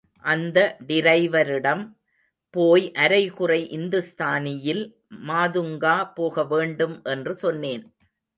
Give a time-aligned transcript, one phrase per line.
[0.23, 1.83] அந்த டிரைவரிடம்
[2.53, 4.83] போய் அரைகுறை இந்துஸ்தானியில்,
[5.27, 7.83] மாதுங்கா போகவேண்டும் என்று சொன்னேன்.